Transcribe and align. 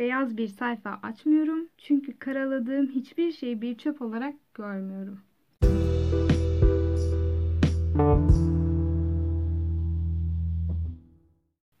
beyaz 0.00 0.36
bir 0.36 0.48
sayfa 0.48 1.00
açmıyorum. 1.02 1.68
Çünkü 1.78 2.18
karaladığım 2.18 2.86
hiçbir 2.86 3.32
şeyi 3.32 3.62
bir 3.62 3.78
çöp 3.78 4.02
olarak 4.02 4.34
görmüyorum. 4.54 5.20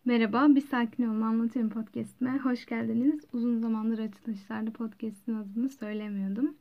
Merhaba, 0.04 0.54
Bir 0.54 0.60
Sakin 0.60 1.08
Olma 1.08 1.26
Anlatayım 1.26 1.70
podcastime 1.70 2.38
hoş 2.38 2.66
geldiniz. 2.66 3.20
Uzun 3.32 3.58
zamandır 3.58 3.98
açılışlarda 3.98 4.70
podcastin 4.70 5.34
adını 5.34 5.68
söylemiyordum. 5.68 6.54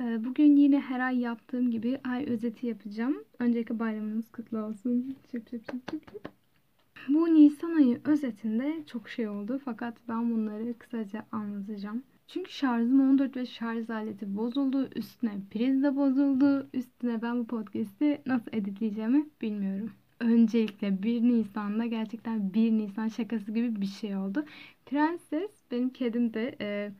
Ee, 0.00 0.24
bugün 0.24 0.56
yine 0.56 0.80
her 0.80 1.00
ay 1.00 1.18
yaptığım 1.18 1.70
gibi 1.70 2.00
ay 2.04 2.24
özeti 2.24 2.66
yapacağım. 2.66 3.24
Önceki 3.38 3.78
bayramınız 3.78 4.30
kutlu 4.32 4.58
olsun. 4.58 5.16
Çıp 5.30 5.50
çıp 5.50 5.64
çıp 5.68 5.88
çıp. 5.88 6.41
Bu 7.08 7.34
Nisan 7.34 7.74
ayı 7.74 8.00
özetinde 8.04 8.84
çok 8.86 9.08
şey 9.08 9.28
oldu 9.28 9.60
fakat 9.64 9.96
ben 10.08 10.30
bunları 10.30 10.78
kısaca 10.78 11.26
anlatacağım. 11.32 12.02
Çünkü 12.28 12.52
şarjım 12.52 13.10
14 13.10 13.36
ve 13.36 13.46
şarj 13.46 13.90
aleti 13.90 14.36
bozuldu. 14.36 14.88
Üstüne 14.96 15.32
priz 15.50 15.82
de 15.82 15.96
bozuldu. 15.96 16.68
Üstüne 16.74 17.22
ben 17.22 17.38
bu 17.38 17.46
podcast'i 17.46 18.22
nasıl 18.26 18.50
editleyeceğimi 18.52 19.26
bilmiyorum. 19.40 19.90
Öncelikle 20.20 21.02
1 21.02 21.22
Nisan'da 21.22 21.86
gerçekten 21.86 22.54
1 22.54 22.72
Nisan 22.72 23.08
şakası 23.08 23.52
gibi 23.52 23.80
bir 23.80 23.86
şey 23.86 24.16
oldu. 24.16 24.44
Prenses 24.86 25.50
benim 25.70 25.90
kedim 25.90 26.34
de 26.34 26.56
e, 26.60 26.92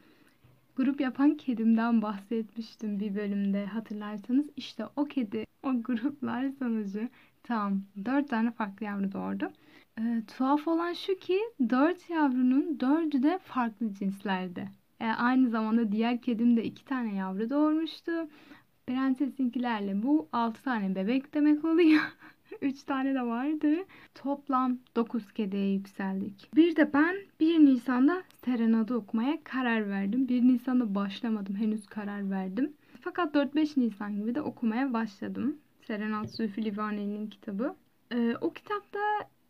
grup 0.76 1.00
yapan 1.00 1.36
kedimden 1.36 2.02
bahsetmiştim 2.02 3.00
bir 3.00 3.14
bölümde 3.14 3.66
hatırlarsanız. 3.66 4.46
İşte 4.56 4.84
o 4.96 5.04
kedi 5.04 5.46
o 5.62 5.82
gruplar 5.82 6.50
sonucu 6.58 7.08
tam 7.42 7.82
4 8.04 8.28
tane 8.28 8.50
farklı 8.50 8.86
yavru 8.86 9.12
doğurdu. 9.12 9.52
E, 9.98 10.22
tuhaf 10.26 10.68
olan 10.68 10.92
şu 10.92 11.18
ki 11.18 11.40
4 11.70 12.10
yavrunun 12.10 12.78
4'ü 12.78 13.22
de 13.22 13.38
farklı 13.38 13.94
cinslerde. 13.94 14.68
E, 15.00 15.06
aynı 15.06 15.50
zamanda 15.50 15.92
diğer 15.92 16.22
kedim 16.22 16.56
de 16.56 16.64
2 16.64 16.84
tane 16.84 17.14
yavru 17.14 17.50
doğurmuştu. 17.50 18.12
Prensesinkilerle 18.86 20.02
bu 20.02 20.28
6 20.32 20.62
tane 20.62 20.94
bebek 20.94 21.34
demek 21.34 21.64
oluyor. 21.64 22.02
3 22.60 22.82
tane 22.82 23.14
de 23.14 23.22
vardı. 23.22 23.76
Toplam 24.14 24.78
9 24.96 25.32
kediye 25.32 25.72
yükseldik. 25.72 26.50
Bir 26.56 26.76
de 26.76 26.92
ben 26.92 27.16
1 27.40 27.58
Nisan'da 27.58 28.22
serenade 28.44 28.94
okumaya 28.94 29.44
karar 29.44 29.88
verdim. 29.88 30.28
1 30.28 30.42
Nisan'da 30.42 30.94
başlamadım. 30.94 31.56
Henüz 31.56 31.86
karar 31.86 32.30
verdim. 32.30 32.72
Fakat 33.00 33.34
4-5 33.34 33.80
Nisan 33.80 34.16
gibi 34.16 34.34
de 34.34 34.42
okumaya 34.42 34.92
başladım. 34.92 35.56
Serenat 35.86 36.30
Zülfü 36.30 36.64
Livaneli'nin 36.64 37.26
kitabı. 37.26 37.74
Ee, 38.12 38.36
o 38.40 38.52
kitapta 38.52 38.98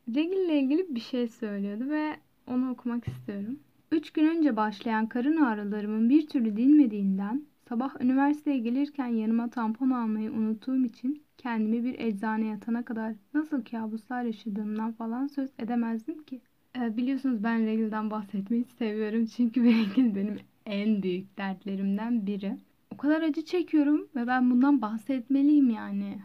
Regil 0.09 0.37
ile 0.37 0.61
ilgili 0.61 0.95
bir 0.95 1.01
şey 1.01 1.29
söylüyordu 1.29 1.91
ve 1.91 2.17
onu 2.47 2.71
okumak 2.71 3.09
istiyorum. 3.09 3.59
Üç 3.93 4.11
gün 4.11 4.29
önce 4.29 4.57
başlayan 4.57 5.07
karın 5.07 5.37
ağrılarımın 5.37 6.09
bir 6.09 6.27
türlü 6.27 6.57
dinmediğinden 6.57 7.43
sabah 7.69 8.01
üniversiteye 8.01 8.59
gelirken 8.59 9.07
yanıma 9.07 9.51
tampon 9.51 9.91
almayı 9.91 10.33
unuttuğum 10.33 10.85
için 10.85 11.23
kendimi 11.39 11.85
bir 11.85 11.99
eczane 11.99 12.47
yatana 12.47 12.85
kadar 12.85 13.15
nasıl 13.35 13.65
kabuslar 13.65 14.23
yaşadığımdan 14.23 14.93
falan 14.93 15.27
söz 15.27 15.51
edemezdim 15.59 16.23
ki. 16.23 16.41
Ee, 16.79 16.97
biliyorsunuz 16.97 17.45
ben 17.45 17.67
regilden 17.67 18.11
bahsetmeyi 18.11 18.65
seviyorum 18.65 19.27
çünkü 19.27 19.65
regil 19.65 20.15
benim 20.15 20.39
en 20.67 21.03
büyük 21.03 21.39
dertlerimden 21.39 22.27
biri. 22.27 22.57
O 22.95 22.97
kadar 22.97 23.23
acı 23.23 23.45
çekiyorum 23.45 24.09
ve 24.17 24.27
ben 24.27 24.51
bundan 24.51 24.83
bahsetmeliyim 24.83 25.71
yani. 25.71 26.19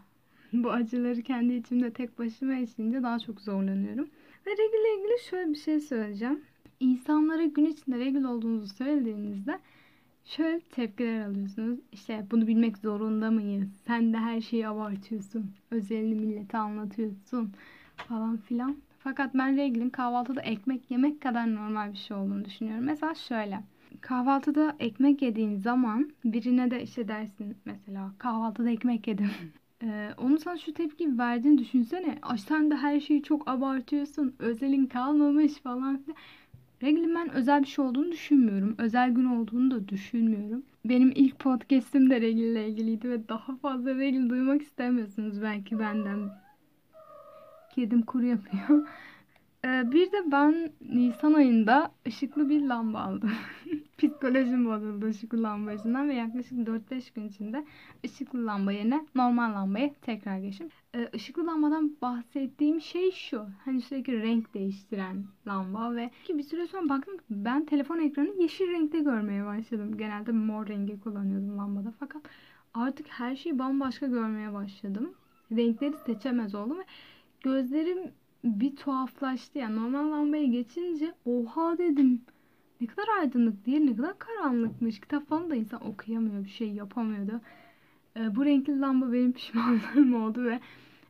Bu 0.53 0.71
acıları 0.71 1.21
kendi 1.21 1.53
içimde 1.53 1.93
tek 1.93 2.19
başıma 2.19 2.53
yaşayınca 2.53 3.03
daha 3.03 3.19
çok 3.19 3.41
zorlanıyorum. 3.41 4.09
Ve 4.47 4.51
regil 4.51 4.61
ile 4.61 4.99
ilgili 4.99 5.29
şöyle 5.29 5.51
bir 5.51 5.57
şey 5.57 5.79
söyleyeceğim. 5.79 6.41
İnsanlara 6.79 7.45
gün 7.45 7.65
içinde 7.65 7.99
regil 7.99 8.23
olduğunuzu 8.23 8.73
söylediğinizde 8.75 9.59
şöyle 10.25 10.59
tepkiler 10.59 11.25
alıyorsunuz. 11.25 11.79
İşte 11.91 12.25
bunu 12.31 12.47
bilmek 12.47 12.77
zorunda 12.77 13.31
mıyız? 13.31 13.69
Sen 13.87 14.13
de 14.13 14.17
her 14.17 14.41
şeyi 14.41 14.67
abartıyorsun. 14.67 15.51
Özelini 15.71 16.15
millete 16.15 16.57
anlatıyorsun 16.57 17.51
falan 17.95 18.37
filan. 18.37 18.77
Fakat 18.99 19.33
ben 19.33 19.57
reglin 19.57 19.89
kahvaltıda 19.89 20.41
ekmek 20.41 20.91
yemek 20.91 21.21
kadar 21.21 21.55
normal 21.55 21.91
bir 21.93 21.97
şey 21.97 22.17
olduğunu 22.17 22.45
düşünüyorum. 22.45 22.85
Mesela 22.85 23.15
şöyle. 23.15 23.63
Kahvaltıda 24.01 24.75
ekmek 24.79 25.21
yediğin 25.21 25.55
zaman 25.55 26.11
birine 26.25 26.71
de 26.71 26.83
işte 26.83 27.07
dersin 27.07 27.57
mesela 27.65 28.11
kahvaltıda 28.17 28.69
ekmek 28.69 29.07
yedim. 29.07 29.29
Ee, 29.83 30.09
onun 30.17 30.37
sana 30.37 30.57
şu 30.57 30.73
tepki 30.73 31.17
verdiğini 31.17 31.57
düşünsene. 31.57 32.17
Ay 32.21 32.37
sen 32.37 32.71
de 32.71 32.75
her 32.75 32.99
şeyi 32.99 33.23
çok 33.23 33.47
abartıyorsun. 33.47 34.35
Özelin 34.39 34.85
kalmamış 34.85 35.53
falan 35.53 35.97
filan. 35.97 36.17
Reglin 36.83 37.15
ben 37.15 37.29
özel 37.29 37.61
bir 37.61 37.67
şey 37.67 37.85
olduğunu 37.85 38.11
düşünmüyorum. 38.11 38.75
Özel 38.77 39.11
gün 39.11 39.25
olduğunu 39.25 39.71
da 39.71 39.87
düşünmüyorum. 39.87 40.63
Benim 40.85 41.11
ilk 41.15 41.39
podcast'im 41.39 42.09
de 42.09 42.21
regl 42.21 42.37
ilgiliydi 42.37 43.09
ve 43.09 43.29
daha 43.29 43.55
fazla 43.55 43.95
regl 43.95 44.29
duymak 44.29 44.61
istemiyorsunuz 44.61 45.41
belki 45.41 45.79
benden. 45.79 46.19
Kedim 47.75 48.01
kuru 48.01 48.25
yapıyor. 48.25 48.87
Ee, 49.65 49.91
bir 49.91 50.11
de 50.11 50.31
ben 50.31 50.71
Nisan 50.81 51.33
ayında 51.33 51.91
ışıklı 52.07 52.49
bir 52.49 52.61
lamba 52.61 52.99
aldım. 52.99 53.31
Psikolojim 53.97 54.65
bozuldu 54.65 55.05
ışıklı 55.05 55.43
lamba 55.43 55.71
yüzünden 55.71 56.09
ve 56.09 56.13
yaklaşık 56.13 56.57
4-5 56.57 57.11
gün 57.13 57.27
içinde 57.27 57.65
ışıklı 58.05 58.45
lamba 58.45 58.71
yerine 58.71 59.05
normal 59.15 59.53
lambaya 59.53 59.93
tekrar 60.01 60.37
geçtim. 60.37 60.69
Ee, 60.95 61.09
ışıklı 61.15 61.47
lambadan 61.47 61.97
bahsettiğim 62.01 62.81
şey 62.81 63.11
şu. 63.11 63.45
Hani 63.65 63.81
sürekli 63.81 64.21
renk 64.21 64.53
değiştiren 64.53 65.25
lamba 65.47 65.95
ve 65.95 66.11
ki 66.23 66.37
bir 66.37 66.43
süre 66.43 66.67
sonra 66.67 66.89
baktım 66.89 67.17
ben 67.29 67.65
telefon 67.65 67.99
ekranı 67.99 68.41
yeşil 68.41 68.67
renkte 68.67 68.99
görmeye 68.99 69.45
başladım. 69.45 69.97
Genelde 69.97 70.31
mor 70.31 70.67
rengi 70.67 70.99
kullanıyordum 70.99 71.57
lambada 71.57 71.93
fakat 71.99 72.21
artık 72.73 73.07
her 73.09 73.35
şeyi 73.35 73.59
bambaşka 73.59 74.07
görmeye 74.07 74.53
başladım. 74.53 75.13
Renkleri 75.51 75.93
seçemez 76.05 76.55
oldum 76.55 76.79
ve 76.79 76.83
gözlerim 77.41 78.11
bir 78.43 78.75
tuhaflaştı. 78.75 79.59
Yani 79.59 79.75
normal 79.75 80.11
lambaya 80.11 80.45
geçince 80.45 81.13
oha 81.25 81.77
dedim. 81.77 82.21
Ne 82.81 82.87
kadar 82.87 83.07
aydınlık 83.19 83.65
değil, 83.65 83.79
ne 83.79 83.95
kadar 83.95 84.19
karanlıkmış. 84.19 84.99
Kitap 84.99 85.29
falan 85.29 85.49
da 85.49 85.55
insan 85.55 85.87
okuyamıyor, 85.87 86.43
bir 86.43 86.49
şey 86.49 86.71
yapamıyordu. 86.71 87.41
Ee, 88.17 88.35
bu 88.35 88.45
renkli 88.45 88.79
lamba 88.79 89.13
benim 89.13 89.31
pişmanlığım 89.33 90.23
oldu 90.23 90.43
ve 90.43 90.59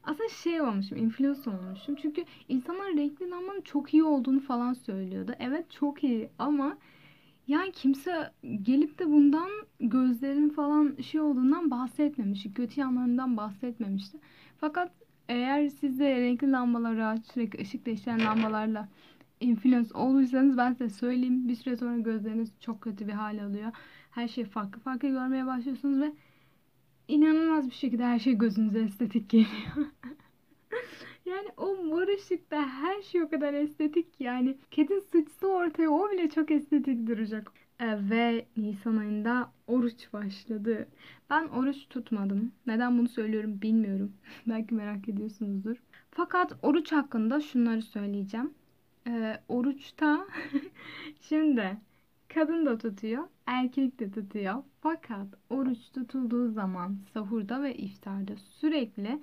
aslında 0.04 0.30
şey 0.30 0.62
olmuşum, 0.62 0.98
influencer 0.98 1.52
olmuşum. 1.52 1.96
Çünkü 1.96 2.26
insanlar 2.50 2.88
renkli 2.88 3.30
lambanın 3.30 3.62
çok 3.62 3.94
iyi 3.94 4.04
olduğunu 4.04 4.40
falan 4.40 4.74
söylüyordu. 4.74 5.32
Evet 5.40 5.72
çok 5.72 6.04
iyi 6.04 6.30
ama 6.40 6.78
yani 7.48 7.72
kimse 7.72 8.32
gelip 8.64 9.00
de 9.00 9.08
bundan 9.08 9.50
gözlerin 9.80 10.50
falan 10.50 10.96
şey 11.02 11.22
olduğundan 11.22 11.72
bahsetmemişti. 11.72 12.54
Kötü 12.54 12.80
yanlarından 12.80 13.38
bahsetmemişti. 13.38 14.18
Fakat 14.58 14.92
eğer 15.30 15.70
siz 15.70 16.00
de 16.00 16.22
renkli 16.22 16.52
lambalara, 16.52 17.18
sürekli 17.18 17.62
ışık 17.62 17.86
değiştiren 17.86 18.26
lambalarla 18.26 18.88
influence 19.40 19.94
olursanız 19.94 20.58
ben 20.58 20.72
size 20.74 20.90
söyleyeyim. 20.90 21.48
Bir 21.48 21.56
süre 21.56 21.78
sonra 21.78 21.98
gözleriniz 21.98 22.52
çok 22.60 22.82
kötü 22.82 23.08
bir 23.08 23.14
hal 23.14 23.44
alıyor. 23.44 23.72
Her 24.12 24.28
şey 24.28 24.46
farklı 24.46 24.82
farklı 24.82 25.10
görmeye 25.10 25.46
başlıyorsunuz 25.46 26.02
ve 26.02 26.12
inanılmaz 27.08 27.70
bir 27.70 27.76
şekilde 27.76 28.06
her 28.06 28.20
şey 28.20 28.34
gözünüze 28.34 28.80
estetik 28.80 29.30
geliyor. 29.30 29.76
yani 31.26 31.48
o 31.58 31.76
mor 31.76 32.08
ışıkta 32.08 32.68
her 32.68 33.02
şey 33.02 33.24
o 33.24 33.30
kadar 33.30 33.54
estetik 33.54 34.08
yani. 34.20 34.58
Kedin 34.72 35.00
sıçsa 35.00 35.48
ortaya 35.48 35.90
o 35.90 36.12
bile 36.12 36.30
çok 36.30 36.52
estetik 36.52 37.08
duracak. 37.08 37.52
E, 37.80 38.10
ve 38.10 38.46
Nisan 38.58 38.98
ayında 38.98 39.52
oruç 39.68 40.14
başladı. 40.14 40.88
Ben 41.30 41.48
oruç 41.48 41.78
tutmadım. 41.90 42.52
Neden 42.68 42.98
bunu 42.98 43.08
söylüyorum 43.08 43.62
bilmiyorum. 43.62 44.14
Belki 44.48 44.74
merak 44.76 45.10
ediyorsunuzdur. 45.10 45.78
Fakat 46.12 46.54
oruç 46.62 46.92
hakkında 46.92 47.42
şunları 47.42 47.82
söyleyeceğim. 47.82 48.54
E, 49.08 49.40
oruçta 49.50 50.28
şimdi 51.22 51.78
kadın 52.28 52.66
da 52.66 52.78
tutuyor, 52.78 53.24
erkek 53.46 54.00
de 54.00 54.12
tutuyor. 54.12 54.64
Fakat 54.82 55.28
oruç 55.50 55.92
tutulduğu 55.94 56.52
zaman 56.52 56.98
sahurda 57.14 57.64
ve 57.64 57.76
iftarda 57.76 58.36
sürekli 58.36 59.20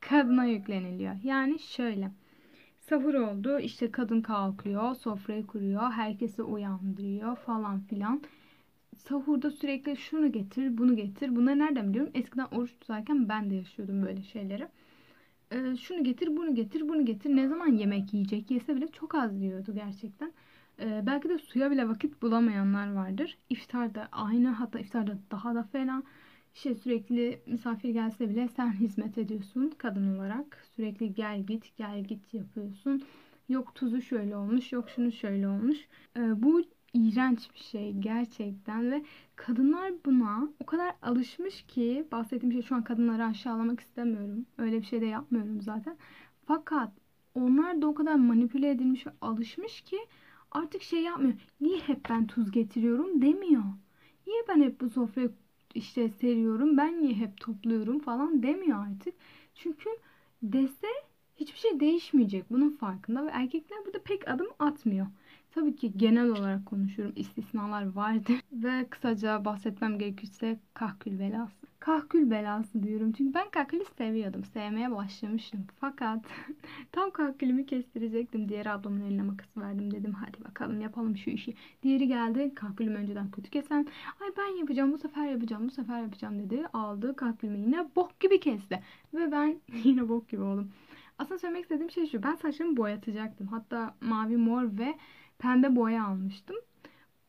kadına 0.00 0.44
yükleniliyor. 0.44 1.14
Yani 1.22 1.58
şöyle. 1.58 2.10
Sahur 2.80 3.14
oldu. 3.14 3.58
işte 3.58 3.90
kadın 3.90 4.20
kalkıyor, 4.20 4.94
sofrayı 4.94 5.46
kuruyor, 5.46 5.90
herkesi 5.92 6.42
uyandırıyor 6.42 7.36
falan 7.36 7.80
filan. 7.80 8.22
Sahurda 8.96 9.50
sürekli 9.50 9.96
şunu 9.96 10.32
getir, 10.32 10.78
bunu 10.78 10.96
getir. 10.96 11.36
Bunları 11.36 11.58
nereden 11.58 11.88
biliyorum? 11.88 12.12
Eskiden 12.14 12.46
oruç 12.52 12.70
tutarken 12.80 13.28
ben 13.28 13.50
de 13.50 13.54
yaşıyordum 13.54 14.02
böyle 14.02 14.22
şeyleri. 14.22 14.68
Ee, 15.54 15.76
şunu 15.76 16.04
getir, 16.04 16.36
bunu 16.36 16.54
getir, 16.54 16.88
bunu 16.88 17.04
getir. 17.04 17.30
Ne 17.36 17.48
zaman 17.48 17.66
yemek 17.66 18.14
yiyecek 18.14 18.50
yese 18.50 18.76
bile 18.76 18.88
çok 18.88 19.14
az 19.14 19.40
yiyordu 19.40 19.74
gerçekten. 19.74 20.32
Ee, 20.80 21.02
belki 21.06 21.28
de 21.28 21.38
suya 21.38 21.70
bile 21.70 21.88
vakit 21.88 22.22
bulamayanlar 22.22 22.92
vardır. 22.92 23.38
İftarda 23.50 24.08
aynı 24.12 24.48
hatta 24.48 24.78
iftarda 24.78 25.18
daha 25.30 25.54
da 25.54 25.62
fena. 25.62 26.02
İşte 26.54 26.74
sürekli 26.74 27.42
misafir 27.46 27.88
gelse 27.90 28.28
bile 28.30 28.48
sen 28.48 28.72
hizmet 28.80 29.18
ediyorsun 29.18 29.72
kadın 29.78 30.16
olarak. 30.16 30.64
Sürekli 30.76 31.14
gel 31.14 31.42
git 31.46 31.76
gel 31.76 32.04
git 32.04 32.34
yapıyorsun. 32.34 33.02
Yok 33.48 33.74
tuzu 33.74 34.02
şöyle 34.02 34.36
olmuş, 34.36 34.72
yok 34.72 34.90
şunu 34.90 35.12
şöyle 35.12 35.48
olmuş. 35.48 35.78
Ee, 36.16 36.42
bu 36.42 36.62
iğrenç 36.94 37.50
bir 37.54 37.58
şey 37.60 37.92
gerçekten 37.92 38.90
ve 38.90 39.02
kadınlar 39.36 39.92
buna 40.04 40.48
o 40.60 40.66
kadar 40.66 40.94
alışmış 41.02 41.62
ki 41.62 42.06
bahsettiğim 42.12 42.52
şey 42.52 42.62
şu 42.62 42.74
an 42.74 42.84
kadınları 42.84 43.24
aşağılamak 43.24 43.80
istemiyorum. 43.80 44.46
Öyle 44.58 44.80
bir 44.80 44.86
şey 44.86 45.00
de 45.00 45.06
yapmıyorum 45.06 45.62
zaten. 45.62 45.96
Fakat 46.46 46.92
onlar 47.34 47.82
da 47.82 47.86
o 47.86 47.94
kadar 47.94 48.14
manipüle 48.14 48.70
edilmiş 48.70 49.06
ve 49.06 49.10
alışmış 49.20 49.80
ki 49.80 49.98
artık 50.50 50.82
şey 50.82 51.02
yapmıyor. 51.02 51.34
Niye 51.60 51.78
hep 51.78 52.10
ben 52.10 52.26
tuz 52.26 52.50
getiriyorum 52.50 53.22
demiyor. 53.22 53.64
Niye 54.26 54.42
ben 54.48 54.62
hep 54.62 54.80
bu 54.80 54.90
sofrayı 54.90 55.30
işte 55.74 56.08
seriyorum 56.08 56.76
ben 56.76 57.02
niye 57.02 57.14
hep 57.14 57.40
topluyorum 57.40 57.98
falan 57.98 58.42
demiyor 58.42 58.86
artık. 58.86 59.14
Çünkü 59.54 59.90
dese 60.42 60.88
hiçbir 61.36 61.58
şey 61.58 61.80
değişmeyecek 61.80 62.50
bunun 62.50 62.70
farkında 62.70 63.26
ve 63.26 63.30
erkekler 63.30 63.78
burada 63.86 64.02
pek 64.02 64.28
adım 64.28 64.48
atmıyor. 64.58 65.06
Tabii 65.54 65.76
ki 65.76 65.92
genel 65.96 66.28
olarak 66.28 66.66
konuşuyorum. 66.66 67.14
istisnalar 67.16 67.92
vardır. 67.92 68.40
Ve 68.52 68.86
kısaca 68.90 69.44
bahsetmem 69.44 69.98
gerekirse 69.98 70.58
kahkül 70.74 71.18
belası. 71.18 71.66
Kahkül 71.78 72.30
belası 72.30 72.82
diyorum. 72.82 73.12
Çünkü 73.12 73.34
ben 73.34 73.50
kahkülü 73.50 73.84
seviyordum. 73.98 74.44
Sevmeye 74.44 74.90
başlamıştım. 74.90 75.66
Fakat 75.80 76.24
tam 76.92 77.10
kahkülümü 77.10 77.66
kestirecektim. 77.66 78.48
Diğer 78.48 78.66
ablamın 78.66 79.00
eline 79.00 79.22
makas 79.22 79.56
verdim. 79.56 79.90
Dedim 79.90 80.12
hadi 80.12 80.44
bakalım 80.44 80.80
yapalım 80.80 81.16
şu 81.16 81.30
işi. 81.30 81.54
Diğeri 81.82 82.08
geldi. 82.08 82.52
Kahkülümü 82.54 82.98
önceden 82.98 83.30
kötü 83.30 83.50
kesen. 83.50 83.86
Ay 84.20 84.28
ben 84.36 84.58
yapacağım 84.58 84.92
bu 84.92 84.98
sefer 84.98 85.26
yapacağım 85.26 85.66
bu 85.66 85.70
sefer 85.70 86.02
yapacağım 86.02 86.38
dedi. 86.38 86.66
Aldı 86.72 87.16
kahkülümü 87.16 87.58
yine 87.58 87.88
bok 87.96 88.20
gibi 88.20 88.40
kesti. 88.40 88.82
Ve 89.14 89.32
ben 89.32 89.60
yine 89.84 90.08
bok 90.08 90.28
gibi 90.28 90.42
oldum. 90.42 90.70
Aslında 91.18 91.38
söylemek 91.38 91.62
istediğim 91.62 91.90
şey 91.90 92.06
şu. 92.06 92.22
Ben 92.22 92.34
saçlarımı 92.34 92.76
boyatacaktım. 92.76 93.46
Hatta 93.46 93.94
mavi, 94.00 94.36
mor 94.36 94.78
ve 94.78 94.94
pembe 95.44 95.76
boya 95.76 96.04
almıştım. 96.04 96.56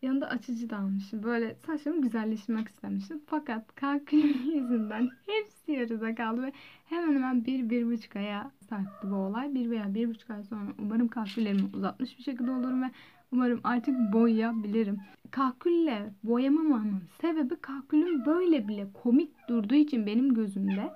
Yanında 0.01 0.29
açıcı 0.29 0.69
da 0.69 0.77
almışım. 0.77 1.23
Böyle 1.23 1.55
saçlarımı 1.65 2.01
güzelleştirmek 2.01 2.67
istemiştim. 2.67 3.21
Fakat 3.27 3.75
kalkülüm 3.75 4.51
yüzünden 4.55 5.09
hepsi 5.25 5.71
yarıda 5.71 6.15
kaldı 6.15 6.43
ve 6.43 6.51
hemen 6.85 7.13
hemen 7.13 7.45
bir, 7.45 7.69
bir 7.69 7.85
buçuk 7.85 8.15
aya 8.15 8.51
sarktı 8.69 9.11
bu 9.11 9.15
olay. 9.15 9.55
Bir 9.55 9.69
veya 9.69 9.93
bir 9.93 10.09
buçuk 10.09 10.29
ay 10.29 10.43
sonra 10.43 10.61
umarım 10.79 11.07
kalküllerimi 11.07 11.69
uzatmış 11.73 12.17
bir 12.17 12.23
şekilde 12.23 12.51
olurum 12.51 12.83
ve 12.83 12.91
umarım 13.31 13.61
artık 13.63 14.13
boyayabilirim. 14.13 14.99
Kahkülle 15.31 16.13
boyamamamın 16.23 17.03
sebebi 17.21 17.55
kahkülüm 17.55 18.25
böyle 18.25 18.67
bile 18.67 18.87
komik 19.03 19.31
durduğu 19.49 19.75
için 19.75 20.05
benim 20.05 20.33
gözümde. 20.33 20.93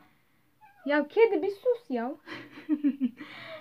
Ya 0.86 1.08
kedi 1.08 1.42
bir 1.42 1.52
sus 1.52 1.90
ya. 1.90 2.16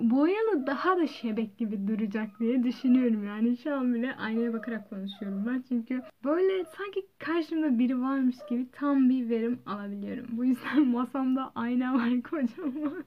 boyalı 0.00 0.66
daha 0.66 0.96
da 0.96 1.06
şebek 1.06 1.58
gibi 1.58 1.88
duracak 1.88 2.40
diye 2.40 2.62
düşünüyorum 2.62 3.24
yani. 3.24 3.56
Şu 3.56 3.74
an 3.74 3.94
bile 3.94 4.14
aynaya 4.14 4.52
bakarak 4.52 4.90
konuşuyorum 4.90 5.44
ben. 5.46 5.64
Çünkü 5.68 6.02
böyle 6.24 6.64
sanki 6.64 7.06
karşımda 7.18 7.78
biri 7.78 8.00
varmış 8.00 8.36
gibi 8.50 8.66
tam 8.72 9.08
bir 9.08 9.28
verim 9.28 9.58
alabiliyorum. 9.66 10.26
Bu 10.32 10.44
yüzden 10.44 10.86
masamda 10.86 11.52
ayna 11.54 11.94
var 11.94 12.22
kocaman. 12.30 13.04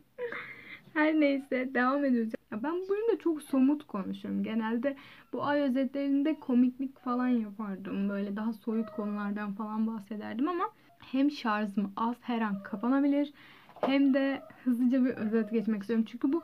Her 0.93 1.13
neyse 1.19 1.69
devam 1.73 2.05
ediyoruz. 2.05 2.33
Ya 2.51 2.63
ben 2.63 2.73
bu 2.73 2.89
bölümde 2.89 3.17
çok 3.23 3.41
somut 3.41 3.87
konuşuyorum. 3.87 4.43
Genelde 4.43 4.95
bu 5.33 5.43
ay 5.43 5.61
özetlerinde 5.61 6.39
komiklik 6.39 6.99
falan 6.99 7.27
yapardım. 7.27 8.09
Böyle 8.09 8.35
daha 8.35 8.53
soyut 8.53 8.91
konulardan 8.91 9.53
falan 9.53 9.87
bahsederdim 9.87 10.47
ama 10.47 10.63
hem 11.11 11.31
şarjım 11.31 11.93
az 11.95 12.15
her 12.21 12.41
an 12.41 12.63
kapanabilir 12.63 13.33
hem 13.81 14.13
de 14.13 14.41
hızlıca 14.63 15.05
bir 15.05 15.09
özet 15.09 15.51
geçmek 15.51 15.81
istiyorum. 15.81 16.05
Çünkü 16.09 16.33
bu 16.33 16.41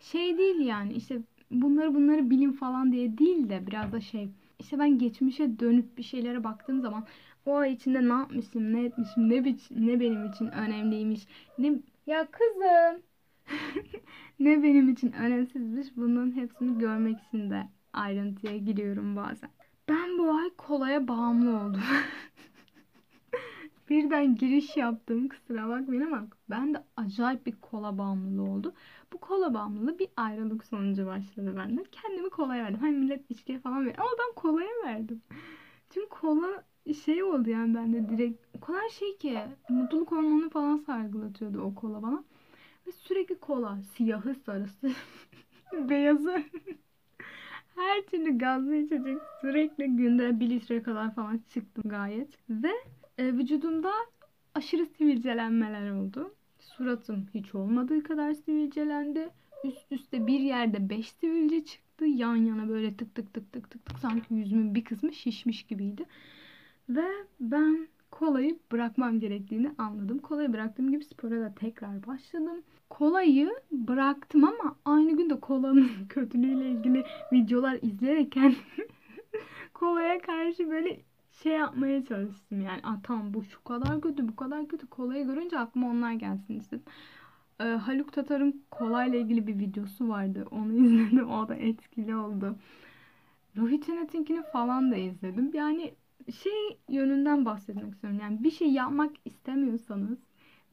şey 0.00 0.38
değil 0.38 0.60
yani 0.60 0.92
işte 0.92 1.18
bunları 1.50 1.94
bunları 1.94 2.30
bilin 2.30 2.52
falan 2.52 2.92
diye 2.92 3.18
değil 3.18 3.48
de 3.48 3.66
biraz 3.66 3.92
da 3.92 4.00
şey 4.00 4.28
işte 4.58 4.78
ben 4.78 4.98
geçmişe 4.98 5.58
dönüp 5.58 5.98
bir 5.98 6.02
şeylere 6.02 6.44
baktığım 6.44 6.80
zaman 6.80 7.04
o 7.46 7.56
ay 7.56 7.72
içinde 7.72 8.08
ne 8.08 8.12
yapmışım, 8.12 8.72
ne 8.72 8.84
etmişim, 8.84 9.30
ne, 9.30 9.44
biç, 9.44 9.70
ne 9.70 10.00
benim 10.00 10.26
için 10.26 10.46
önemliymiş, 10.46 11.26
ne 11.58 11.72
ya 12.06 12.28
kızım 12.30 13.02
ne 14.40 14.62
benim 14.62 14.88
için 14.88 15.12
önemsizmiş 15.12 15.86
bunların 15.96 16.36
hepsini 16.36 16.78
görmek 16.78 17.20
için 17.20 17.50
de 17.50 17.68
ayrıntıya 17.92 18.56
giriyorum 18.56 19.16
bazen. 19.16 19.50
Ben 19.88 20.18
bu 20.18 20.30
ay 20.30 20.50
kolaya 20.56 21.08
bağımlı 21.08 21.60
oldum. 21.60 21.82
Birden 23.88 24.34
giriş 24.34 24.76
yaptım 24.76 25.28
kusura 25.28 25.68
bakmayın 25.68 26.02
ama 26.02 26.26
ben 26.50 26.74
de 26.74 26.82
acayip 26.96 27.46
bir 27.46 27.52
kola 27.60 27.98
bağımlılığı 27.98 28.50
oldu. 28.50 28.74
Bu 29.12 29.18
kola 29.18 29.54
bağımlılığı 29.54 29.98
bir 29.98 30.08
ayrılık 30.16 30.64
sonucu 30.64 31.06
başladı 31.06 31.54
bende. 31.56 31.82
Kendimi 31.92 32.30
kolaya 32.30 32.64
verdim. 32.64 32.80
Hani 32.80 32.96
millet 32.96 33.30
içkiye 33.30 33.58
falan 33.58 33.80
veriyor 33.80 33.98
ama 33.98 34.10
ben 34.18 34.34
kolaya 34.34 34.70
verdim. 34.84 35.22
Çünkü 35.90 36.08
kola 36.08 36.64
şey 37.04 37.22
oldu 37.22 37.50
yani 37.50 37.74
bende 37.74 38.08
direkt 38.08 38.56
o 38.56 38.60
kadar 38.60 38.88
şey 38.88 39.16
ki 39.18 39.38
mutluluk 39.68 40.12
hormonu 40.12 40.50
falan 40.50 40.76
sargılatıyordu 40.76 41.60
o 41.60 41.74
kola 41.74 42.02
bana. 42.02 42.24
Ve 42.86 42.92
sürekli 42.92 43.38
kola 43.40 43.78
siyahı 43.96 44.34
sarısı 44.34 44.90
beyazı 45.72 46.44
her 47.78 48.02
türlü 48.02 48.38
gazlı 48.38 48.76
içecek 48.76 49.18
sürekli 49.40 49.96
günde 49.96 50.40
bir 50.40 50.50
litre 50.50 50.82
kadar 50.82 51.14
falan 51.14 51.40
çıktım 51.54 51.84
gayet. 51.86 52.28
Ve 52.50 52.72
e, 53.18 53.34
vücudumda 53.34 53.92
aşırı 54.54 54.86
sivilcelenmeler 54.86 55.90
oldu. 55.90 56.34
Suratım 56.60 57.26
hiç 57.34 57.54
olmadığı 57.54 58.02
kadar 58.02 58.32
sivilcelendi. 58.32 59.28
Üst 59.64 59.92
üste 59.92 60.26
bir 60.26 60.40
yerde 60.40 60.90
5 60.90 61.12
sivilce 61.12 61.64
çıktı. 61.64 62.04
Yan 62.04 62.36
yana 62.36 62.68
böyle 62.68 62.96
tık 62.96 63.14
tık 63.14 63.34
tık 63.34 63.52
tık 63.52 63.70
tık 63.70 63.86
tık 63.86 63.98
sanki 63.98 64.34
yüzümün 64.34 64.74
bir 64.74 64.84
kısmı 64.84 65.12
şişmiş 65.12 65.62
gibiydi. 65.62 66.04
Ve 66.88 67.06
ben 67.40 67.88
kolayı 68.10 68.58
bırakmam 68.72 69.20
gerektiğini 69.20 69.72
anladım. 69.78 70.18
Kolayı 70.18 70.52
bıraktığım 70.52 70.90
gibi 70.90 71.04
spora 71.04 71.40
da 71.40 71.54
tekrar 71.54 72.06
başladım. 72.06 72.62
Kolayı 72.90 73.50
bıraktım 73.72 74.44
ama 74.44 74.76
aynı 74.84 75.16
günde 75.16 75.40
kolanın 75.40 75.90
kötülüğüyle 76.08 76.70
ilgili 76.70 77.04
videolar 77.32 77.78
izlerken 77.82 78.54
kolaya 79.74 80.18
karşı 80.18 80.70
böyle 80.70 81.07
şey 81.42 81.52
yapmaya 81.52 82.04
çalıştım 82.04 82.60
yani. 82.60 82.80
Aa, 82.82 82.96
tamam 83.02 83.34
bu 83.34 83.44
şu 83.44 83.64
kadar 83.64 84.00
kötü 84.00 84.28
bu 84.28 84.36
kadar 84.36 84.68
kötü 84.68 84.86
kolayı 84.86 85.26
görünce 85.26 85.58
aklıma 85.58 85.90
onlar 85.90 86.12
gelsin 86.12 86.58
istedim. 86.58 86.84
Ee, 87.60 87.64
Haluk 87.64 88.12
Tatar'ın 88.12 88.64
kolayla 88.70 89.18
ilgili 89.18 89.46
bir 89.46 89.58
videosu 89.58 90.08
vardı. 90.08 90.46
Onu 90.50 90.72
izledim. 90.84 91.30
O 91.30 91.48
da 91.48 91.54
etkili 91.54 92.16
oldu. 92.16 92.56
Ruhi 93.56 93.80
Çenet'inkini 93.80 94.42
falan 94.52 94.92
da 94.92 94.96
izledim. 94.96 95.50
Yani 95.54 95.94
şey 96.42 96.78
yönünden 96.88 97.44
bahsetmek 97.44 97.94
istiyorum. 97.94 98.18
Yani 98.22 98.44
bir 98.44 98.50
şey 98.50 98.72
yapmak 98.72 99.12
istemiyorsanız 99.24 100.18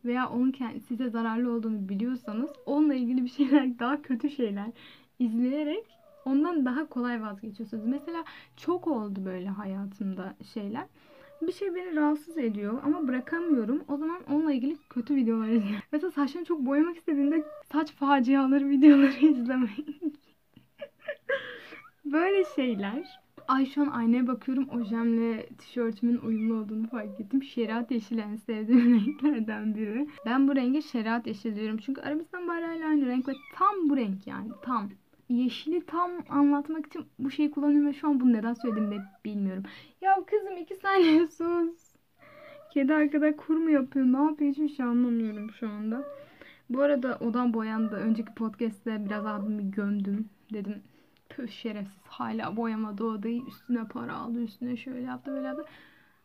veya 0.05 0.29
onun 0.29 0.53
size 0.88 1.10
zararlı 1.10 1.51
olduğunu 1.51 1.89
biliyorsanız 1.89 2.50
onunla 2.65 2.93
ilgili 2.93 3.24
bir 3.24 3.29
şeyler 3.29 3.79
daha 3.79 4.01
kötü 4.01 4.29
şeyler 4.29 4.72
izleyerek 5.19 5.94
ondan 6.25 6.65
daha 6.65 6.86
kolay 6.89 7.22
vazgeçiyorsunuz. 7.22 7.86
Mesela 7.86 8.24
çok 8.58 8.88
oldu 8.88 9.25
böyle 9.25 9.50
hayatımda 9.50 10.36
şeyler. 10.53 10.86
Bir 11.41 11.51
şey 11.51 11.75
beni 11.75 11.96
rahatsız 11.96 12.38
ediyor 12.38 12.82
ama 12.84 13.08
bırakamıyorum. 13.08 13.84
O 13.88 13.98
zaman 13.98 14.22
onunla 14.29 14.53
ilgili 14.53 14.77
kötü 14.89 15.15
videolar 15.15 15.48
izliyorum. 15.48 15.82
Mesela 15.91 16.12
saçlarını 16.12 16.48
çok 16.48 16.60
boyamak 16.60 16.98
istediğimde 16.98 17.44
saç 17.72 17.91
faciaları 17.91 18.70
videoları 18.70 19.25
izlemeyin. 19.25 20.17
böyle 22.05 22.44
şeyler. 22.55 23.25
Ay 23.48 23.65
şu 23.65 23.82
an 23.82 23.88
aynaya 23.88 24.27
bakıyorum. 24.27 24.70
Ojemle 24.70 25.50
tişörtümün 25.58 26.17
uyumlu 26.17 26.62
olduğunu 26.62 26.88
fark 26.88 27.20
ettim. 27.20 27.44
Şeriat 27.44 27.91
yeşil 27.91 28.17
en 28.17 28.36
sevdiğim 28.36 28.94
renklerden 28.94 29.75
biri. 29.75 30.08
Ben 30.25 30.48
bu 30.48 30.55
renge 30.55 30.82
şeriat 30.82 31.27
yeşil 31.27 31.55
diyorum. 31.55 31.77
Çünkü 31.77 32.01
Arabistan 32.01 32.48
bayrağıyla 32.48 32.88
aynı 32.88 33.05
renk 33.05 33.27
ve 33.27 33.34
tam 33.55 33.89
bu 33.89 33.98
renk 33.98 34.27
yani. 34.27 34.51
Tam 34.62 34.89
yeşili 35.29 35.86
tam 35.86 36.12
anlatmak 36.29 36.86
için 36.86 37.05
bu 37.20 37.32
şeyi 37.32 37.51
kullanıyorum 37.51 37.88
ve 37.88 37.94
şu 37.94 38.08
an 38.08 38.20
bunu 38.20 38.34
neden 38.34 38.53
söyledim 38.53 38.91
de 38.91 38.98
bilmiyorum. 39.25 39.63
Ya 40.01 40.15
kızım 40.27 40.58
iki 40.58 40.75
saniye 40.75 41.27
sus. 41.27 41.96
Kedi 42.74 42.94
arkada 42.94 43.36
kur 43.36 43.55
mu 43.55 43.70
yapıyor? 43.70 44.05
Ne 44.05 44.17
yapıyor? 44.17 44.51
Hiçbir 44.51 44.70
şey 44.70 44.86
anlamıyorum 44.86 45.51
şu 45.51 45.70
anda. 45.70 46.03
Bu 46.70 46.82
arada 46.82 47.17
odam 47.20 47.53
boyandı. 47.53 47.96
Önceki 47.96 48.34
podcast'te 48.34 49.05
biraz 49.05 49.25
abimi 49.25 49.72
gömdüm. 49.72 50.29
Dedim 50.53 50.84
püh 51.29 51.48
şerefsiz 51.48 52.03
hala 52.08 52.58
boyamadı 52.58 53.03
odayı. 53.03 53.41
Üstüne 53.48 53.88
para 53.88 54.15
aldı. 54.15 54.44
Üstüne 54.44 54.77
şöyle 54.77 55.01
yaptı 55.01 55.32
böyle 55.32 55.48
yaptı. 55.48 55.65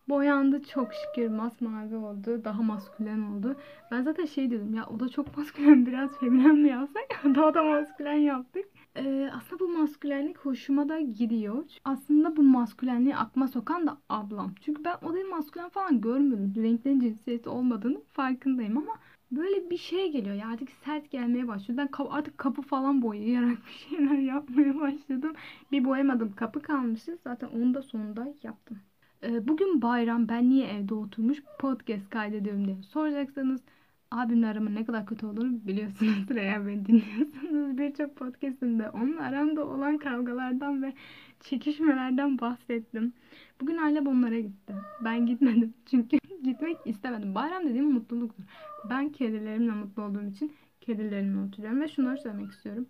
Boyandı 0.09 0.63
çok 0.63 0.91
şükür 0.95 1.29
masmavi 1.29 1.97
oldu. 1.97 2.45
Daha 2.45 2.63
maskülen 2.63 3.21
oldu. 3.21 3.57
Ben 3.91 4.03
zaten 4.03 4.25
şey 4.25 4.51
dedim 4.51 4.75
ya 4.75 4.87
o 4.87 5.01
da 5.01 5.09
çok 5.09 5.37
maskülen 5.37 5.87
biraz 5.87 6.19
feminen 6.19 6.57
mi 6.57 6.69
yapsak? 6.69 7.05
daha 7.25 7.55
da 7.55 7.63
maskülen 7.63 8.19
yaptık. 8.19 8.65
Ee, 8.97 9.31
aslında 9.35 9.61
bu 9.61 9.69
maskülenlik 9.69 10.39
hoşuma 10.39 10.89
da 10.89 11.01
gidiyor. 11.01 11.65
Aslında 11.85 12.37
bu 12.37 12.43
maskülenliği 12.43 13.17
akma 13.17 13.49
sokan 13.49 13.87
da 13.87 13.99
ablam. 14.09 14.55
Çünkü 14.61 14.85
ben 14.85 14.97
odayı 15.03 15.27
maskülen 15.27 15.69
falan 15.69 16.01
görmüyorum. 16.01 16.53
Renklerin 16.57 17.01
cinsiyeti 17.01 17.49
olmadığını 17.49 18.01
farkındayım 18.13 18.79
ama 18.79 18.99
böyle 19.33 19.71
bir 19.71 19.77
şey 19.77 20.13
geliyor 20.13 20.35
ya 20.35 20.49
artık 20.49 20.71
sert 20.85 21.11
gelmeye 21.11 21.49
başlıyor. 21.49 21.79
Ben 21.79 21.87
ka- 21.89 22.11
artık 22.11 22.39
kapı 22.39 22.63
falan 22.63 23.03
boyayarak 23.03 23.59
bir 23.67 23.97
şeyler 23.97 24.19
yapmaya 24.19 24.81
başladım. 24.81 25.33
Bir 25.73 25.85
boyamadım 25.85 26.33
kapı 26.37 26.63
kalmıştı. 26.63 27.19
Zaten 27.25 27.49
onu 27.49 27.75
da 27.75 27.83
sonunda 27.83 28.35
yaptım. 28.43 28.79
Ee, 29.23 29.49
bugün 29.49 29.83
bayram 29.83 30.29
ben 30.29 30.51
niye 30.51 30.67
evde 30.67 30.95
oturmuş 30.95 31.43
podcast 31.59 32.11
kaydediyorum 32.11 32.67
diye 32.67 32.83
soracaksanız 32.83 33.61
abimle 34.11 34.47
aramın 34.47 34.75
ne 34.75 34.85
kadar 34.85 35.07
kötü 35.07 35.27
olduğunu 35.27 35.67
biliyorsunuzdur 35.67 36.37
eğer 36.37 36.67
beni 36.67 36.87
dinliyorsanız. 36.87 37.79
Birçok 37.79 38.17
podcastimde 38.17 38.91
onun 38.91 39.17
aramda 39.17 39.67
olan 39.67 39.99
kavgalardan 39.99 40.83
ve 40.83 40.93
çekişmelerden 41.41 42.39
bahsettim. 42.39 43.13
Bugün 43.61 43.77
ailem 43.77 44.07
onlara 44.07 44.41
gitti. 44.41 44.75
Ben 45.05 45.27
gitmedim. 45.27 45.75
Çünkü 45.87 46.19
gitmek 46.45 46.77
istemedim. 46.85 47.35
Bayram 47.35 47.65
dediğim 47.65 47.93
mutluluktur. 47.93 48.45
Ben 48.91 49.09
kedilerimle 49.09 49.73
mutlu 49.73 50.03
olduğum 50.03 50.27
için 50.27 50.53
kedilerimle 50.81 51.41
oturuyorum 51.41 51.81
ve 51.81 51.89
şunları 51.89 52.19
söylemek 52.19 52.53
istiyorum. 52.53 52.87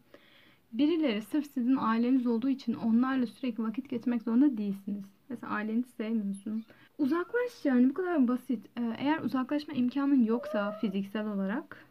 Birileri 0.73 1.23
sırf 1.23 1.47
sizin 1.47 1.77
aileniz 1.77 2.27
olduğu 2.27 2.49
için 2.49 2.75
onlarla 2.75 3.27
sürekli 3.27 3.63
vakit 3.63 3.89
geçirmek 3.91 4.23
zorunda 4.23 4.57
değilsiniz. 4.57 5.05
Mesela 5.29 5.53
aileni 5.53 5.83
sevmiyorsun. 5.83 6.65
Uzaklaş 7.01 7.65
yani 7.65 7.91
bu 7.91 7.95
kadar 7.95 8.29
basit. 8.29 8.67
Ee, 8.79 8.97
Eğer 8.99 9.21
uzaklaşma 9.21 9.75
imkanın 9.75 10.25
yoksa 10.25 10.73
fiziksel 10.73 11.27
olarak 11.27 11.87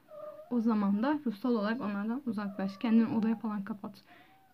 o 0.52 0.62
zaman 0.62 1.04
da 1.04 1.20
ruhsal 1.26 1.56
olarak 1.56 1.82
onlardan 1.82 2.22
uzaklaş. 2.26 2.78
Kendini 2.78 3.18
odaya 3.18 3.36
falan 3.36 3.64
kapat. 3.64 4.04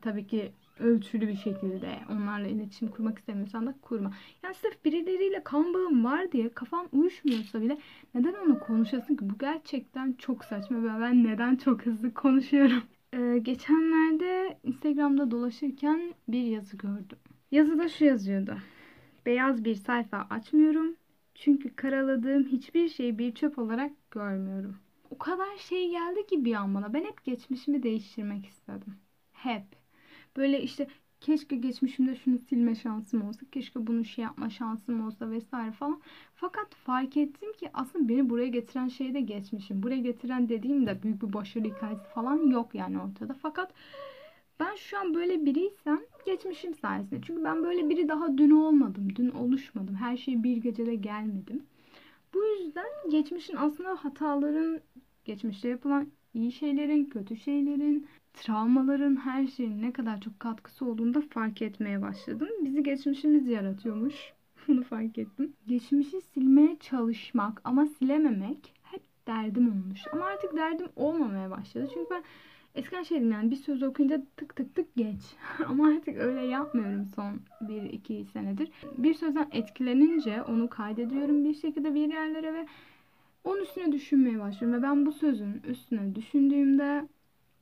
Tabii 0.01 0.27
ki 0.27 0.51
ölçülü 0.79 1.27
bir 1.27 1.35
şekilde 1.35 1.99
onlarla 2.11 2.47
iletişim 2.47 2.87
kurmak 2.87 3.19
istemiyorsan 3.19 3.67
da 3.67 3.75
kurma. 3.81 4.11
Yani 4.43 4.55
sırf 4.55 4.85
birileriyle 4.85 5.43
kan 5.43 5.73
bağın 5.73 6.03
var 6.03 6.31
diye 6.31 6.49
kafan 6.53 6.87
uyuşmuyorsa 6.91 7.61
bile 7.61 7.77
neden 8.13 8.33
onu 8.45 8.59
konuşasın 8.59 9.15
ki? 9.15 9.29
Bu 9.29 9.37
gerçekten 9.37 10.13
çok 10.13 10.43
saçma 10.45 10.83
ve 10.83 11.01
ben 11.01 11.23
neden 11.23 11.55
çok 11.55 11.85
hızlı 11.85 12.13
konuşuyorum. 12.13 12.83
Ee, 13.13 13.37
geçenlerde 13.41 14.57
Instagram'da 14.63 15.31
dolaşırken 15.31 16.13
bir 16.27 16.43
yazı 16.43 16.77
gördüm. 16.77 17.17
Yazıda 17.51 17.89
şu 17.89 18.05
yazıyordu. 18.05 18.57
Beyaz 19.25 19.65
bir 19.65 19.75
sayfa 19.75 20.27
açmıyorum. 20.29 20.95
Çünkü 21.35 21.75
karaladığım 21.75 22.45
hiçbir 22.45 22.89
şeyi 22.89 23.19
bir 23.19 23.35
çöp 23.35 23.59
olarak 23.59 23.91
görmüyorum. 24.11 24.77
O 25.09 25.17
kadar 25.17 25.57
şey 25.57 25.89
geldi 25.89 26.27
ki 26.27 26.45
bir 26.45 26.53
an 26.53 26.75
bana. 26.75 26.93
Ben 26.93 27.03
hep 27.03 27.23
geçmişimi 27.25 27.83
değiştirmek 27.83 28.45
istedim. 28.45 28.97
Hep. 29.33 29.63
Böyle 30.37 30.61
işte 30.61 30.87
keşke 31.21 31.55
geçmişimde 31.55 32.15
şunu 32.15 32.39
silme 32.39 32.75
şansım 32.75 33.27
olsa, 33.27 33.45
keşke 33.51 33.87
bunu 33.87 34.05
şey 34.05 34.23
yapma 34.23 34.49
şansım 34.49 35.07
olsa 35.07 35.31
vesaire 35.31 35.71
falan. 35.71 36.01
Fakat 36.35 36.75
fark 36.75 37.17
ettim 37.17 37.53
ki 37.53 37.69
aslında 37.73 38.09
beni 38.09 38.29
buraya 38.29 38.47
getiren 38.47 38.87
şey 38.87 39.13
de 39.13 39.21
geçmişim. 39.21 39.83
Buraya 39.83 39.99
getiren 39.99 40.49
dediğim 40.49 40.87
de 40.87 41.03
büyük 41.03 41.21
bir 41.21 41.33
başarı 41.33 41.63
hikayesi 41.63 42.09
falan 42.09 42.47
yok 42.47 42.75
yani 42.75 42.99
ortada. 42.99 43.33
Fakat 43.41 43.73
ben 44.59 44.75
şu 44.75 44.99
an 44.99 45.13
böyle 45.13 45.45
biriysem 45.45 46.01
geçmişim 46.25 46.73
sayesinde. 46.73 47.21
Çünkü 47.21 47.43
ben 47.43 47.63
böyle 47.63 47.89
biri 47.89 48.07
daha 48.07 48.37
dün 48.37 48.51
olmadım, 48.51 49.15
dün 49.15 49.29
oluşmadım. 49.29 49.95
Her 49.95 50.17
şey 50.17 50.43
bir 50.43 50.57
gecede 50.57 50.95
gelmedim. 50.95 51.63
Bu 52.33 52.43
yüzden 52.45 52.85
geçmişin 53.11 53.55
aslında 53.55 53.95
hataların, 53.95 54.81
geçmişte 55.25 55.69
yapılan 55.69 56.07
iyi 56.33 56.51
şeylerin, 56.51 57.05
kötü 57.05 57.37
şeylerin, 57.37 58.07
travmaların 58.33 59.15
her 59.15 59.47
şeyin 59.47 59.81
ne 59.81 59.93
kadar 59.93 60.21
çok 60.21 60.39
katkısı 60.39 60.85
olduğunu 60.85 61.13
da 61.13 61.21
fark 61.21 61.61
etmeye 61.61 62.01
başladım. 62.01 62.49
Bizi 62.65 62.83
geçmişimiz 62.83 63.47
yaratıyormuş. 63.47 64.15
Bunu 64.67 64.83
fark 64.83 65.17
ettim. 65.17 65.53
Geçmişi 65.67 66.21
silmeye 66.21 66.77
çalışmak 66.79 67.61
ama 67.63 67.85
silememek 67.85 68.73
hep 68.83 69.01
derdim 69.27 69.67
olmuş. 69.67 70.01
Ama 70.13 70.25
artık 70.25 70.55
derdim 70.57 70.87
olmamaya 70.95 71.51
başladı. 71.51 71.89
Çünkü 71.93 72.09
ben 72.11 72.23
eskiden 72.75 73.03
şeydim 73.03 73.31
yani 73.31 73.51
bir 73.51 73.55
söz 73.55 73.83
okuyunca 73.83 74.21
tık 74.37 74.55
tık 74.55 74.75
tık 74.75 74.95
geç. 74.95 75.21
ama 75.67 75.87
artık 75.87 76.17
öyle 76.17 76.41
yapmıyorum 76.41 77.05
son 77.15 77.39
1-2 77.61 78.25
senedir. 78.25 78.71
Bir 78.97 79.13
sözden 79.13 79.47
etkilenince 79.51 80.43
onu 80.43 80.69
kaydediyorum 80.69 81.43
bir 81.43 81.53
şekilde 81.53 81.93
bir 81.93 82.13
yerlere 82.13 82.53
ve 82.53 82.67
onun 83.43 83.61
üstüne 83.61 83.91
düşünmeye 83.91 84.39
başlıyorum. 84.39 84.79
Ve 84.79 84.83
ben 84.83 85.05
bu 85.05 85.11
sözün 85.11 85.61
üstüne 85.67 86.15
düşündüğümde 86.15 87.07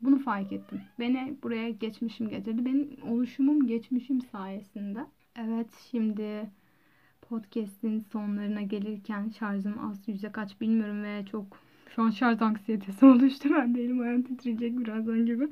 bunu 0.01 0.19
fark 0.19 0.53
ettim. 0.53 0.81
Beni 0.99 1.37
buraya 1.43 1.69
geçmişim 1.69 2.29
getirdi. 2.29 2.65
Benim 2.65 2.97
oluşumum 3.09 3.67
geçmişim 3.67 4.21
sayesinde. 4.21 4.99
Evet 5.35 5.67
şimdi 5.91 6.49
podcast'in 7.29 7.99
sonlarına 7.99 8.61
gelirken 8.61 9.29
şarjım 9.29 9.89
az 9.89 10.07
yüzde 10.07 10.31
kaç 10.31 10.61
bilmiyorum 10.61 11.03
ve 11.03 11.25
çok 11.25 11.62
şu 11.95 12.01
an 12.01 12.09
şarj 12.09 12.41
anksiyetesi 12.41 13.05
oluştu. 13.13 13.49
Ben 13.55 13.75
de 13.75 13.83
elim 13.83 14.01
ayağım 14.01 14.23
titreyecek 14.23 14.79
birazdan 14.79 15.25
gibi. 15.25 15.47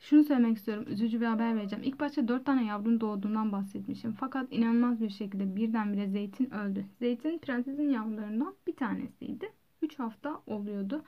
Şunu 0.00 0.24
söylemek 0.24 0.56
istiyorum. 0.56 0.84
Üzücü 0.88 1.20
bir 1.20 1.26
haber 1.26 1.56
vereceğim. 1.56 1.84
İlk 1.84 2.00
başta 2.00 2.28
4 2.28 2.46
tane 2.46 2.64
yavrun 2.66 3.00
doğduğundan 3.00 3.52
bahsetmişim. 3.52 4.12
Fakat 4.12 4.52
inanılmaz 4.52 5.00
bir 5.00 5.10
şekilde 5.10 5.56
birdenbire 5.56 6.08
Zeytin 6.08 6.50
öldü. 6.50 6.84
Zeytin 6.98 7.38
prensesin 7.38 7.90
yavrularından 7.90 8.54
bir 8.66 8.76
tanesiydi. 8.76 9.52
3 9.82 9.98
hafta 9.98 10.42
oluyordu. 10.46 11.04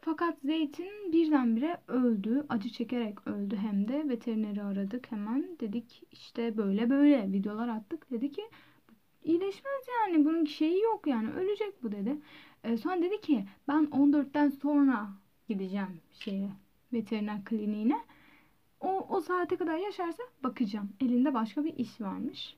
Fakat 0.00 0.38
Zeytin 0.44 1.12
birdenbire 1.12 1.76
öldü. 1.88 2.46
Acı 2.48 2.68
çekerek 2.68 3.28
öldü 3.28 3.56
hem 3.56 3.88
de. 3.88 4.08
Veterineri 4.08 4.62
aradık 4.62 5.12
hemen. 5.12 5.56
Dedik 5.60 6.02
işte 6.12 6.56
böyle 6.56 6.90
böyle 6.90 7.32
videolar 7.32 7.68
attık. 7.68 8.10
Dedi 8.10 8.32
ki 8.32 8.42
iyileşmez 9.24 9.82
yani. 10.00 10.24
Bunun 10.24 10.44
şeyi 10.44 10.82
yok 10.82 11.06
yani. 11.06 11.30
Ölecek 11.30 11.82
bu 11.82 11.92
dedi. 11.92 12.16
E, 12.66 12.76
sonra 12.76 13.02
dedi 13.02 13.20
ki 13.20 13.44
ben 13.68 13.84
14'ten 13.84 14.48
sonra 14.48 15.08
gideceğim 15.48 16.00
şeye 16.12 16.50
veteriner 16.92 17.44
kliniğine. 17.44 18.00
O, 18.80 19.06
o 19.08 19.20
saate 19.20 19.56
kadar 19.56 19.78
yaşarsa 19.78 20.22
bakacağım. 20.44 20.88
Elinde 21.00 21.34
başka 21.34 21.64
bir 21.64 21.74
iş 21.76 22.00
varmış. 22.00 22.56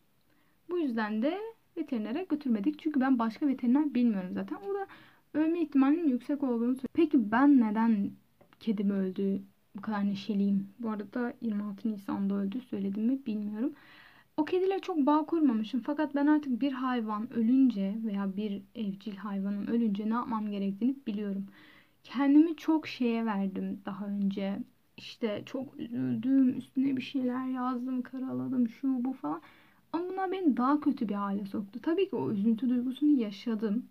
Bu 0.71 0.79
yüzden 0.79 1.23
de 1.23 1.39
veterinere 1.77 2.27
götürmedik. 2.29 2.79
Çünkü 2.79 3.01
ben 3.01 3.19
başka 3.19 3.47
veteriner 3.47 3.95
bilmiyorum 3.95 4.31
zaten. 4.35 4.57
O 4.57 4.75
da 4.75 4.87
ölme 5.35 5.61
ihtimalinin 5.61 6.09
yüksek 6.09 6.43
olduğunu 6.43 6.75
söylüyor. 6.75 6.89
Peki 6.93 7.31
ben 7.31 7.61
neden 7.61 8.11
kedim 8.61 8.91
öldü 8.91 9.43
bu 9.77 9.83
kadar 9.83 10.07
neşeliyim? 10.07 10.69
Bu 10.79 10.91
arada 10.91 11.33
26 11.41 11.93
Nisan'da 11.93 12.35
öldü 12.35 12.61
söyledim 12.61 13.05
mi 13.05 13.27
bilmiyorum. 13.27 13.73
O 14.39 14.45
kediyle 14.45 14.81
çok 14.81 14.99
bağ 14.99 15.27
kurmamışım. 15.27 15.81
Fakat 15.81 16.15
ben 16.15 16.27
artık 16.27 16.61
bir 16.61 16.73
hayvan 16.73 17.33
ölünce 17.33 17.95
veya 18.05 18.37
bir 18.37 18.63
evcil 18.75 19.17
hayvanın 19.17 19.67
ölünce 19.67 20.11
ne 20.11 20.15
yapmam 20.15 20.51
gerektiğini 20.51 20.97
biliyorum. 21.07 21.47
Kendimi 22.05 22.57
çok 22.57 22.87
şeye 22.87 23.27
verdim 23.27 23.81
daha 23.87 24.07
önce. 24.07 24.59
İşte 24.97 25.43
çok 25.47 25.77
üzüldüm, 25.81 26.59
üstüne 26.59 26.97
bir 26.97 27.03
şeyler 27.03 27.47
yazdım, 27.47 28.03
karaladım, 28.03 28.69
şu 28.69 29.05
bu 29.05 29.13
falan. 29.13 29.43
Ama 29.93 30.05
bunlar 30.11 30.33
beni 30.33 30.57
daha 30.57 30.81
kötü 30.81 31.09
bir 31.09 31.15
hale 31.15 31.47
soktu. 31.47 31.81
Tabii 31.83 32.11
ki 32.11 32.17
o 32.17 32.33
üzüntü 32.33 32.69
duygusunu 32.69 33.21
yaşadım. 33.21 33.87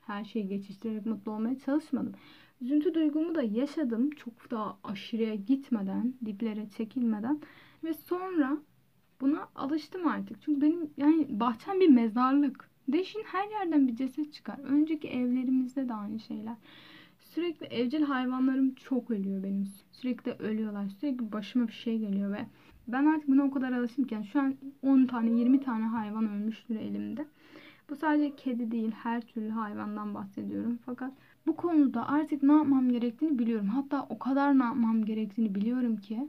Her 0.00 0.24
şeyi 0.24 0.48
geçiştirerek 0.48 1.06
mutlu 1.06 1.32
olmaya 1.32 1.58
çalışmadım. 1.58 2.12
Üzüntü 2.60 2.94
duygumu 2.94 3.34
da 3.34 3.42
yaşadım. 3.42 4.10
Çok 4.10 4.50
daha 4.50 4.78
aşırıya 4.84 5.34
gitmeden, 5.34 6.14
diplere 6.26 6.68
çekilmeden. 6.76 7.40
Ve 7.84 7.94
sonra 7.94 8.58
buna 9.24 9.48
alıştım 9.54 10.06
artık. 10.06 10.42
Çünkü 10.42 10.60
benim 10.60 10.90
yani 10.96 11.26
bahçem 11.40 11.80
bir 11.80 11.88
mezarlık. 11.88 12.68
Değişin 12.88 13.22
her 13.26 13.48
yerden 13.48 13.88
bir 13.88 13.96
ceset 13.96 14.32
çıkar. 14.32 14.58
Önceki 14.58 15.08
evlerimizde 15.08 15.88
de 15.88 15.94
aynı 15.94 16.20
şeyler. 16.20 16.54
Sürekli 17.20 17.66
evcil 17.66 18.02
hayvanlarım 18.02 18.74
çok 18.74 19.10
ölüyor 19.10 19.42
benim. 19.42 19.66
Sürekli 19.92 20.32
ölüyorlar. 20.32 20.88
Sürekli 20.88 21.32
başıma 21.32 21.68
bir 21.68 21.72
şey 21.72 21.98
geliyor 21.98 22.32
ve 22.32 22.46
ben 22.88 23.06
artık 23.06 23.28
buna 23.28 23.42
o 23.44 23.50
kadar 23.50 23.72
alıştım 23.72 24.04
ki 24.04 24.14
yani 24.14 24.26
şu 24.26 24.40
an 24.40 24.54
10 24.82 25.06
tane 25.06 25.30
20 25.30 25.60
tane 25.60 25.84
hayvan 25.84 26.28
ölmüştür 26.28 26.76
elimde. 26.76 27.26
Bu 27.90 27.96
sadece 27.96 28.36
kedi 28.36 28.70
değil 28.70 28.90
her 28.90 29.20
türlü 29.20 29.50
hayvandan 29.50 30.14
bahsediyorum. 30.14 30.78
Fakat 30.86 31.12
bu 31.46 31.56
konuda 31.56 32.08
artık 32.08 32.42
ne 32.42 32.52
yapmam 32.52 32.88
gerektiğini 32.88 33.38
biliyorum. 33.38 33.68
Hatta 33.68 34.06
o 34.08 34.18
kadar 34.18 34.58
ne 34.58 34.64
yapmam 34.64 35.04
gerektiğini 35.04 35.54
biliyorum 35.54 35.96
ki 35.96 36.28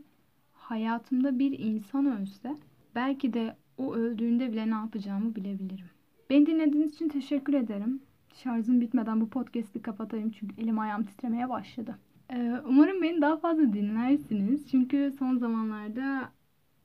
hayatımda 0.54 1.40
bir 1.40 1.60
insan 1.60 2.06
ölse 2.06 2.56
belki 2.96 3.34
de 3.34 3.56
o 3.78 3.96
öldüğünde 3.96 4.52
bile 4.52 4.70
ne 4.70 4.76
yapacağımı 4.76 5.36
bilebilirim. 5.36 5.86
Beni 6.30 6.46
dinlediğiniz 6.46 6.94
için 6.94 7.10
teşekkür 7.10 7.54
ederim. 7.54 8.02
Şarjım 8.34 8.82
bitmeden 8.82 9.22
bu 9.22 9.30
podcast'i 9.30 9.82
kapatayım 9.82 10.32
çünkü 10.32 10.62
elim 10.62 10.80
ayağım 10.80 11.04
titremeye 11.04 11.50
başladı. 11.50 11.96
Ee, 12.34 12.54
umarım 12.66 13.02
beni 13.02 13.22
daha 13.22 13.38
fazla 13.38 13.74
dinlersiniz. 13.74 14.72
Çünkü 14.72 15.12
son 15.20 15.38
zamanlarda 15.38 16.30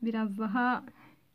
biraz 0.02 0.38
daha 0.38 0.84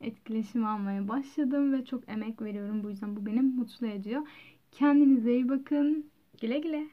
etkileşim 0.01 0.65
almaya 0.65 1.07
başladım 1.07 1.73
ve 1.73 1.85
çok 1.85 2.09
emek 2.09 2.41
veriyorum. 2.41 2.83
Bu 2.83 2.89
yüzden 2.89 3.15
bu 3.15 3.25
beni 3.25 3.41
mutlu 3.41 3.87
ediyor. 3.87 4.21
Kendinize 4.71 5.33
iyi 5.33 5.49
bakın. 5.49 6.05
Güle 6.41 6.59
güle. 6.59 6.87